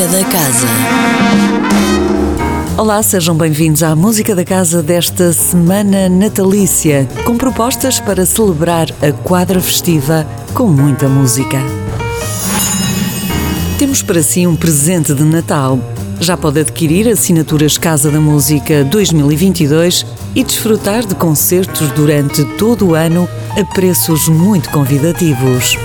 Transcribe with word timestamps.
Música 0.00 0.16
da 0.16 0.24
Casa. 0.30 0.66
Olá, 2.78 3.02
sejam 3.02 3.36
bem-vindos 3.36 3.82
à 3.82 3.94
Música 3.94 4.34
da 4.34 4.46
Casa 4.46 4.82
desta 4.82 5.30
semana 5.34 6.08
natalícia, 6.08 7.06
com 7.26 7.36
propostas 7.36 8.00
para 8.00 8.24
celebrar 8.24 8.88
a 9.02 9.12
quadra 9.12 9.60
festiva 9.60 10.26
com 10.54 10.68
muita 10.68 11.06
música. 11.06 11.58
Temos 13.78 14.00
para 14.00 14.22
si 14.22 14.46
um 14.46 14.56
presente 14.56 15.12
de 15.12 15.22
Natal. 15.22 15.78
Já 16.18 16.34
pode 16.34 16.60
adquirir 16.60 17.06
assinaturas 17.06 17.76
Casa 17.76 18.10
da 18.10 18.20
Música 18.20 18.82
2022 18.84 20.06
e 20.34 20.42
desfrutar 20.42 21.04
de 21.04 21.14
concertos 21.14 21.90
durante 21.90 22.42
todo 22.56 22.88
o 22.88 22.94
ano 22.94 23.28
a 23.50 23.62
preços 23.74 24.28
muito 24.28 24.70
convidativos. 24.70 25.76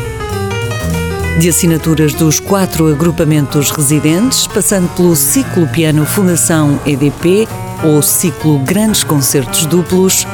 De 1.39 1.49
assinaturas 1.49 2.13
dos 2.13 2.39
quatro 2.39 2.87
agrupamentos 2.87 3.69
residentes, 3.69 4.47
passando 4.47 4.87
pelo 4.95 5.15
Ciclo 5.17 5.67
Piano 5.67 6.05
Fundação 6.05 6.79
EDP 6.85 7.45
ou 7.83 8.01
Ciclo 8.01 8.57
Grandes 8.59 9.03
Concertos 9.03 9.65
Duplos, 9.65 10.25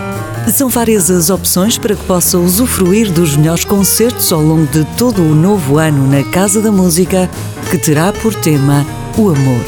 são 0.54 0.70
várias 0.70 1.10
as 1.10 1.32
opções 1.32 1.78
para 1.78 1.96
que 1.96 2.04
possa 2.06 2.38
usufruir 2.38 3.12
dos 3.12 3.36
melhores 3.36 3.66
concertos 3.66 4.32
ao 4.32 4.42
longo 4.42 4.68
de 4.68 4.86
todo 4.96 5.24
o 5.24 5.34
novo 5.34 5.80
ano 5.80 6.08
na 6.08 6.24
Casa 6.24 6.62
da 6.62 6.72
Música, 6.72 7.28
que 7.72 7.80
terá 7.80 8.14
por 8.14 8.36
tema 8.36 8.86
o 9.18 9.30
amor. 9.30 9.66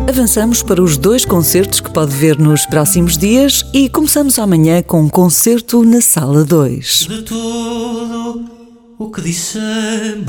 Avançamos 0.09 0.63
para 0.63 0.81
os 0.81 0.95
dois 0.95 1.25
concertos 1.25 1.81
que 1.81 1.91
pode 1.91 2.15
ver 2.15 2.39
nos 2.39 2.65
próximos 2.65 3.17
dias 3.17 3.65
e 3.73 3.89
começamos 3.89 4.39
amanhã 4.39 4.81
com 4.81 5.01
um 5.01 5.09
concerto 5.09 5.83
na 5.83 5.99
Sala 5.99 6.45
2. 6.45 7.07
De 7.09 7.23
tudo 7.23 8.45
o 8.97 9.11
que 9.11 9.23
dissemos. 9.23 10.25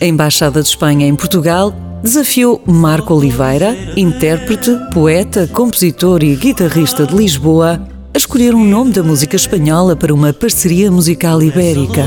A 0.00 0.04
Embaixada 0.04 0.60
de 0.60 0.68
Espanha 0.68 1.06
em 1.06 1.14
Portugal 1.14 1.72
desafiou 2.02 2.62
Marco 2.66 3.14
Oliveira, 3.14 3.76
intérprete, 3.96 4.70
poeta, 4.92 5.46
compositor 5.48 6.22
e 6.22 6.36
guitarrista 6.36 7.06
de 7.06 7.14
Lisboa, 7.14 7.80
a 8.14 8.18
escolher 8.18 8.54
um 8.54 8.64
nome 8.64 8.92
da 8.92 9.02
música 9.02 9.36
espanhola 9.36 9.94
para 9.96 10.14
uma 10.14 10.32
parceria 10.32 10.90
musical 10.90 11.42
ibérica. 11.42 12.04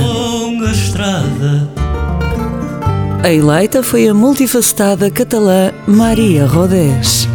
A 3.23 3.31
eleita 3.31 3.83
foi 3.83 4.08
a 4.08 4.14
multifacetada 4.14 5.11
catalã 5.11 5.72
Maria 5.88 6.45
Rodés. 6.48 7.28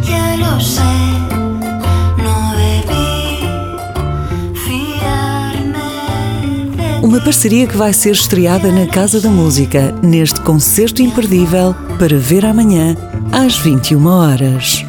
Uma 7.01 7.21
parceria 7.21 7.67
que 7.67 7.77
vai 7.77 7.93
ser 7.93 8.11
estreada 8.11 8.71
na 8.71 8.87
Casa 8.87 9.21
da 9.21 9.29
Música, 9.29 9.93
neste 10.01 10.41
concerto 10.41 11.01
imperdível 11.01 11.75
para 11.99 12.17
ver 12.17 12.45
amanhã, 12.45 12.97
às 13.31 13.57
21 13.57 14.05
horas. 14.07 14.83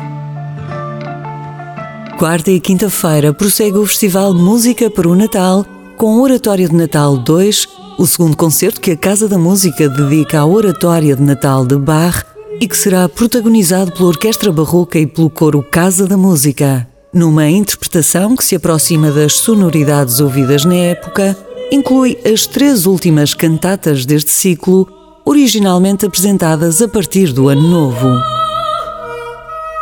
Quarta 2.18 2.50
e 2.50 2.58
quinta-feira 2.58 3.32
prossegue 3.32 3.76
o 3.76 3.86
Festival 3.86 4.32
Música 4.32 4.90
para 4.90 5.08
o 5.08 5.14
Natal, 5.14 5.64
com 5.96 6.20
Oratório 6.20 6.68
de 6.68 6.74
Natal 6.74 7.16
2, 7.16 7.68
o 7.98 8.06
segundo 8.06 8.36
concerto 8.36 8.80
que 8.80 8.92
a 8.92 8.96
Casa 8.96 9.28
da 9.28 9.38
Música 9.38 9.88
dedica 9.88 10.40
à 10.40 10.46
Oratória 10.46 11.14
de 11.14 11.22
Natal 11.22 11.66
de 11.66 11.76
Bach 11.76 12.24
e 12.60 12.66
que 12.66 12.76
será 12.76 13.08
protagonizado 13.08 13.92
pela 13.92 14.08
Orquestra 14.08 14.50
Barroca 14.50 14.98
e 14.98 15.06
pelo 15.06 15.30
Coro 15.30 15.62
Casa 15.62 16.06
da 16.06 16.16
Música. 16.16 16.88
Numa 17.12 17.48
interpretação 17.48 18.34
que 18.34 18.44
se 18.44 18.56
aproxima 18.56 19.10
das 19.10 19.34
sonoridades 19.34 20.20
ouvidas 20.20 20.64
na 20.64 20.74
época, 20.74 21.36
inclui 21.70 22.18
as 22.24 22.46
três 22.46 22.86
últimas 22.86 23.34
cantatas 23.34 24.06
deste 24.06 24.30
ciclo, 24.30 24.88
originalmente 25.24 26.06
apresentadas 26.06 26.80
a 26.80 26.88
partir 26.88 27.32
do 27.32 27.48
Ano 27.48 27.68
Novo. 27.68 28.08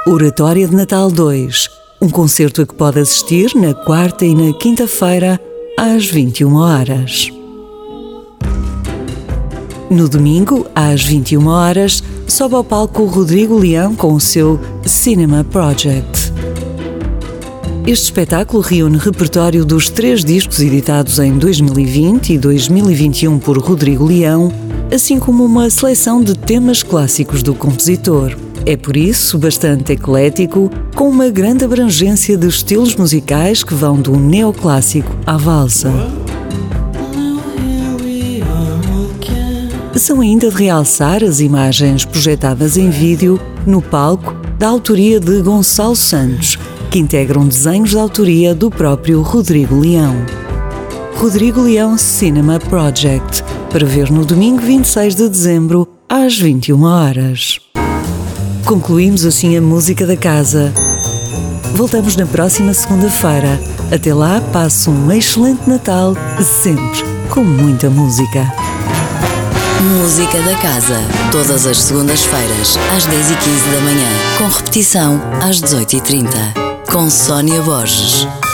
Oratória 0.07 0.67
de 0.67 0.75
Natal 0.75 1.11
2, 1.11 1.69
um 2.01 2.09
concerto 2.09 2.63
a 2.63 2.67
que 2.67 2.75
pode 2.75 3.01
assistir 3.01 3.55
na 3.55 3.75
quarta 3.75 4.25
e 4.25 4.35
na 4.35 4.57
quinta-feira, 4.57 5.41
às 5.79 6.07
21 6.07 6.55
horas. 6.55 7.31
No 9.91 10.09
domingo, 10.09 10.67
às 10.75 11.05
21 11.05 11.47
horas, 11.47 12.03
sobe 12.27 12.57
ao 12.57 12.65
palco 12.65 13.05
Rodrigo 13.05 13.57
Leão 13.57 13.95
com 13.95 14.15
o 14.15 14.21
seu 14.21 14.59
Cinema 14.85 15.45
Project. 15.45 16.16
Este 17.87 18.07
espetáculo 18.07 18.61
reúne 18.65 18.99
repertório 18.99 19.65
dos 19.65 19.89
três 19.89 20.25
discos 20.25 20.59
editados 20.59 21.21
em 21.21 21.39
2020 21.39 22.33
e 22.33 22.39
2021 22.39 23.39
por 23.39 23.59
Rodrigo 23.59 24.05
Leão, 24.05 24.53
assim 24.93 25.21
como 25.21 25.45
uma 25.45 25.71
seleção 25.71 26.21
de 26.21 26.37
temas 26.37 26.83
clássicos 26.83 27.45
do 27.45 27.55
compositor. 27.55 28.37
É 28.67 28.77
por 28.77 28.97
isso 28.97 29.39
bastante 29.39 29.93
eclético, 29.93 30.69
com 30.97 31.09
uma 31.09 31.29
grande 31.29 31.65
abrangência 31.65 32.37
de 32.37 32.49
estilos 32.49 32.97
musicais 32.97 33.63
que 33.63 33.73
vão 33.73 34.01
do 34.01 34.19
neoclássico 34.19 35.17
à 35.25 35.37
valsa. 35.37 35.93
São 39.95 40.21
ainda 40.21 40.51
de 40.51 40.57
realçar 40.57 41.23
as 41.23 41.39
imagens 41.39 42.05
projetadas 42.05 42.77
em 42.77 42.91
vídeo 42.91 43.41
no 43.65 43.81
palco 43.81 44.35
da 44.59 44.67
autoria 44.67 45.21
de 45.21 45.41
Gonçalo 45.41 45.95
Santos, 45.95 46.59
que 46.97 47.01
integram 47.01 47.47
desenhos 47.47 47.91
de 47.91 47.99
autoria 47.99 48.55
do 48.55 48.71
próprio 48.71 49.21
Rodrigo 49.21 49.79
Leão. 49.79 50.17
Rodrigo 51.17 51.61
Leão 51.61 51.99
Cinema 51.99 52.59
Project, 52.59 53.45
para 53.71 53.85
ver 53.85 54.11
no 54.11 54.25
domingo 54.25 54.63
26 54.63 55.15
de 55.15 55.29
dezembro, 55.29 55.87
às 56.09 56.39
21 56.39 56.85
horas. 56.85 57.61
Concluímos 58.65 59.27
assim 59.27 59.59
a 59.59 59.61
música 59.61 60.07
da 60.07 60.17
casa. 60.17 60.73
Voltamos 61.75 62.17
na 62.17 62.25
próxima 62.25 62.73
segunda-feira. 62.73 63.61
Até 63.93 64.15
lá, 64.15 64.41
passe 64.51 64.89
um 64.89 65.13
excelente 65.13 65.69
Natal, 65.69 66.15
sempre 66.43 67.05
com 67.29 67.45
muita 67.45 67.91
música. 67.91 68.51
Música 70.01 70.41
da 70.41 70.57
Casa. 70.63 70.97
Todas 71.31 71.67
as 71.67 71.77
segundas-feiras, 71.77 72.79
às 72.97 73.07
10h15 73.07 73.75
da 73.75 73.81
manhã. 73.83 74.09
Com 74.39 74.49
repetição, 74.49 75.21
às 75.43 75.61
18h30. 75.61 76.66
Com 76.91 77.11
Sónia 77.11 77.63
Borges. 77.63 78.46